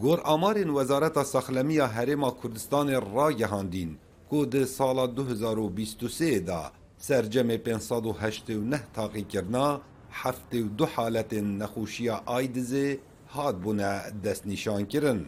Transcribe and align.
گور 0.00 0.20
آمارین 0.20 0.70
وزارت 0.70 1.22
ساخلمی 1.22 1.78
هرما 1.78 2.36
کردستان 2.42 3.14
را 3.14 3.32
گهاندین 3.32 3.98
که 4.30 4.44
ده 4.46 4.64
سال 4.64 5.06
2023 5.06 6.40
دا 6.40 6.72
سرجم 6.98 7.56
589 7.56 8.80
تاقی 8.94 9.22
کرنا 9.22 9.80
هفت 10.10 10.54
و 10.54 10.62
دو 10.62 10.86
حالت 10.86 11.34
نخوشی 11.34 12.08
آیدزه 12.08 12.98
هاد 13.28 13.58
بونه 13.58 14.10
دست 14.24 14.46
نشان 14.46 14.86
کرن. 14.86 15.24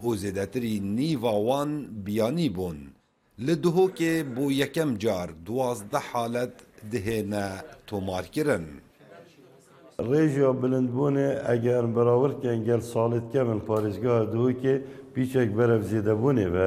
او 0.00 0.16
زیدتری 0.16 0.80
نیواوان 0.80 1.86
بیانی 2.04 2.48
بون. 2.48 2.76
لدهو 3.38 3.90
که 3.90 4.24
بو 4.36 4.52
یکم 4.52 4.96
جار 4.96 5.34
دوازده 5.44 5.98
حالت 6.12 6.52
دهنه 6.92 7.64
تومار 7.86 8.22
کرن. 8.22 8.66
ڕێژیا 10.06 10.50
بلندبوونێ 10.62 11.28
ئەگەر 11.48 11.84
بەراوردکەن 11.94 12.58
گەل 12.68 12.82
ساڵت 12.92 13.24
کەمن 13.32 13.60
پارێزگا 13.68 14.16
دووکێ 14.34 14.74
پیچێک 15.12 15.50
بەرەف 15.58 15.82
زیێدەبوونێ 15.90 16.48
بە 16.54 16.66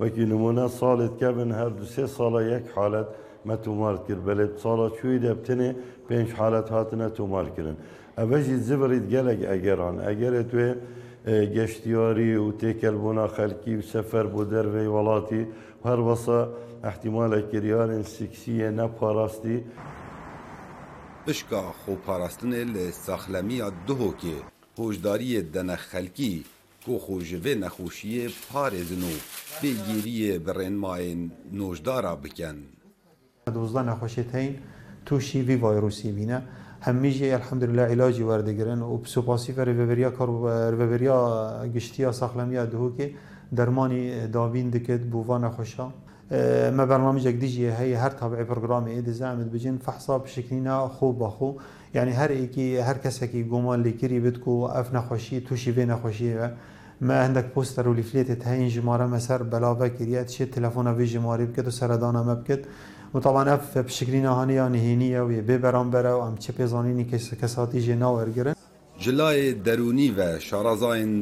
وەکی 0.00 0.24
نمونە 0.32 0.66
ساڵت 0.80 1.12
کەبن 1.20 1.50
هەردوو 1.58 1.90
سێ 1.94 2.04
ساڵە 2.16 2.40
یەک 2.52 2.64
حالت 2.76 3.08
مە 3.46 3.56
تومار 3.64 3.96
کرد 4.06 4.22
بەلێت 4.28 4.54
ساڵە 4.62 4.86
چووی 4.96 5.22
دەبتنێ 5.26 5.70
پێنج 6.06 6.28
حالت 6.38 6.66
هاتنە 6.74 7.08
تومارکردن 7.16 7.76
ئەبەژی 8.18 8.56
زبریت 8.68 9.06
گەلێک 9.14 9.40
ئەگەران 9.50 9.96
ئەگەرێت 10.06 10.46
توێ 10.50 10.70
گەشتیاری 11.56 12.32
و 12.44 12.48
تێکەلبوونا 12.60 13.26
خەلکی 13.36 13.74
و 13.78 13.86
سەفەر 13.92 14.26
بۆ 14.34 14.42
دەروێی 14.52 14.92
وڵاتی 14.94 15.42
هەر 15.86 16.00
بەسە 16.06 16.38
احتیمالە 16.88 17.40
کریارن 17.50 18.02
سیکسیە 18.14 18.68
نەپاراستی 18.78 19.58
پشکا 21.25 21.61
خوپاراستنê 21.81 22.63
li 22.73 22.85
saxlemiya 23.05 23.69
Duhokê 23.87 24.37
hoşdariyê 24.77 25.53
dene 25.53 25.77
xelkî 25.89 26.33
ku 26.85 26.93
xwe 27.03 27.19
ji 27.27 27.37
vê 27.45 27.53
nexweşiyê 27.63 28.25
parêzin 28.49 29.03
û 29.11 29.13
pêgiriyê 29.61 30.33
bi 30.45 30.51
rênmayên 30.59 31.21
nojdara 31.59 32.23
bikin. 32.23 32.57
دوزده 33.55 33.81
نخوشیت 33.81 34.35
هین 34.35 34.59
توشی 35.05 35.41
وی 35.41 35.55
وایروسی 35.55 36.11
بینه 36.11 36.41
همیشه 36.81 37.25
الحمدلله 37.33 37.81
علاجی 37.81 38.23
وردگرن 38.23 38.81
و 38.81 38.97
بسوپاسی 38.97 39.53
فر 39.53 39.67
ريفيريا 39.67 40.09
كار 40.09 40.29
ريفيريا 40.73 41.17
گشتیا 41.75 42.11
ساخلمیا 42.11 42.65
دهو 42.65 42.89
که 42.97 43.13
درمانی 43.55 44.27
داوین 44.27 44.69
دکت 44.69 45.01
بووان 45.01 45.49
خوشا 45.49 45.93
آه، 46.32 46.70
ما 46.70 46.84
برنامجك 46.84 47.34
ديجي 47.34 47.72
هي 47.72 47.96
هر 47.96 48.10
تابع 48.10 48.42
برنامج 48.42 48.88
ايد 48.88 49.10
زعمت 49.10 49.56
فحصه 49.56 49.78
فحصا 49.78 50.16
بشكلنا 50.16 50.88
خو 50.88 51.12
بخو. 51.12 51.54
يعني 51.94 52.10
هر 52.10 52.30
إيكي 52.30 52.82
هر 52.82 52.96
كسكي 52.96 53.44
قوما 53.44 53.74
اللي 53.74 53.92
كري 53.92 54.20
بدكو 54.20 54.66
أف 54.66 54.94
نخوشي 54.94 55.40
توشي 55.40 55.72
في 55.72 55.84
نخوشي. 55.84 56.50
ما 57.00 57.24
عندك 57.24 57.54
بوستر 57.54 57.88
وليفليت 57.88 58.32
تهين 58.32 58.68
جمارة 58.68 59.06
مسار 59.06 59.42
بلافا 59.42 59.88
كريات 59.88 60.30
شي 60.30 60.46
تلفونا 60.46 60.94
في 60.94 61.04
جماري 61.04 61.46
بكت 61.46 61.66
وسردانا 61.66 62.22
ما 62.22 62.34
بكت. 62.34 62.64
وطبعا 63.14 63.54
أف 63.54 63.78
بشكلنا 63.78 64.30
هانية 64.30 64.68
نهينية 64.68 65.20
وبي 65.20 65.58
برامبرا 65.58 66.12
وأم 66.12 66.34
زانيني 66.60 67.04
كيس 67.04 67.34
كساتي 67.34 67.78
جينا 67.78 68.06
ورگرن 68.06 68.54
جلای 69.00 69.52
درونی 69.52 70.10
و 70.10 70.38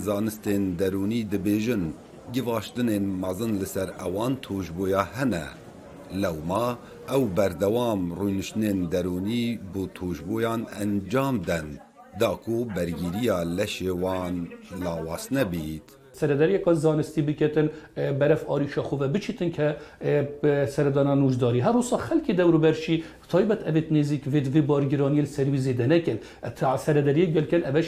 زانستين 0.01 0.77
داروني 0.77 1.23
دبيجن. 1.23 1.91
Givashtinên 2.33 3.05
mezin 3.23 3.53
li 3.61 3.67
ser 3.75 3.89
ewan 4.07 4.33
tûjbûya 4.45 5.03
hene. 5.17 5.47
Lewma 6.23 6.67
ew 7.17 7.25
berdewam 7.37 8.01
rûniştinên 8.19 8.79
derûnî 8.93 9.45
bû 9.73 9.83
tûjbûyan 9.97 10.61
encam 10.83 11.47
den 11.47 11.69
da 12.21 12.33
ku 12.45 12.57
bergîriya 12.77 13.39
leşê 13.59 13.93
wan 14.03 14.37
lawas 14.85 15.25
nebît. 15.37 16.04
سرداری 16.15 16.59
که 16.59 16.73
زانستی 16.73 17.23
بکتن 17.23 17.71
برف 17.97 18.45
آریش 18.49 18.79
خوبه. 18.79 19.09
بچیتن 19.09 19.51
که 19.51 19.77
سردانا 20.67 21.15
نوجداری 21.15 21.61
هر 21.61 21.73
روز 21.73 21.95
خلکی 21.95 22.33
دورو 22.33 22.59
برشی 22.59 23.05
تایبت 23.29 23.69
اوت 23.69 23.93
نزیک 23.93 24.23
وید 24.27 24.49
وی 24.49 24.61
بارگیرانی 24.61 25.25
سرویزی 25.25 25.73
دنکن 25.73 26.19
تا 26.57 26.79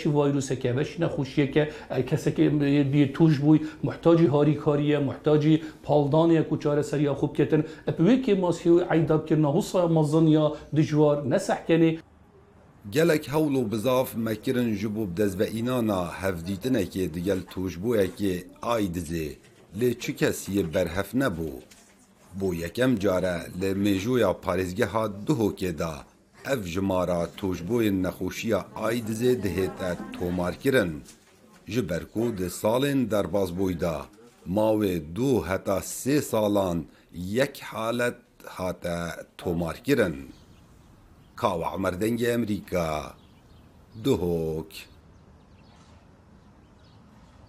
وایروسه 0.07 0.57
که 0.57 0.71
اوشی 0.71 1.03
نخوشیه 1.03 1.47
که 1.47 1.69
کسی 2.07 2.33
که 2.33 2.49
بی 2.93 3.07
توش 3.15 3.39
بوی 3.39 3.61
محتاجی 3.85 4.27
هاری 4.27 4.55
کاریه 4.55 4.99
محتاجی 4.99 5.63
پالدان 5.83 6.31
یا 6.31 6.43
کوچار 6.43 6.83
سریا 6.83 7.15
خوب 7.15 7.37
کتن. 7.37 7.65
اپوی 7.89 8.21
که 8.21 8.35
ماسیو 8.35 8.81
عیداب 8.91 9.27
کرنا 9.27 9.59
حصا 9.59 9.89
مزن 9.89 10.27
یا 10.27 10.53
نسح 11.27 11.59
کنی 11.69 11.99
gelek 12.93 13.29
hewl 13.29 13.55
û 13.61 13.63
bizav 13.73 14.09
mekirin 14.17 14.71
ji 14.81 14.89
bo 14.97 15.05
dezveînana 15.17 16.01
hevdîtinekê 16.23 17.05
digel 17.15 17.41
tûjbûyekê 17.53 18.35
ay 18.63 18.85
dizê. 18.97 19.29
Lê 19.81 19.91
çi 20.03 20.13
kesiyê 20.21 20.75
berhev 20.75 21.11
nebû 21.23 21.53
bû 22.39 22.49
yekem 22.63 22.99
care 22.99 23.37
li 23.61 23.71
mêjoya 23.85 24.33
parêzgeha 24.45 25.05
Duhokê 25.27 25.79
da. 25.79 25.95
Ev 26.53 26.63
ji 26.73 26.81
mara 26.81 27.21
tûjbûyên 27.39 28.03
nexweşiya 28.03 28.61
ay 28.85 28.97
dizê 29.09 29.33
dihête 29.43 29.91
tomarkirin. 30.19 30.93
Ji 31.73 31.89
ber 31.89 32.05
ku 32.13 32.39
di 32.39 32.49
salên 32.61 33.11
derbasbûyî 33.11 33.81
da. 33.81 33.97
Mawê 34.57 34.95
du 35.17 35.31
heta 35.49 35.79
sê 35.79 36.23
salan 36.23 36.85
yek 37.13 37.55
halet 37.71 38.19
hate 38.45 38.99
tomarkirin 39.39 40.17
کاوە 41.41 41.67
عمەردەنگی 41.75 42.31
ئەمریکا 42.33 42.87
دهۆک. 44.05 44.73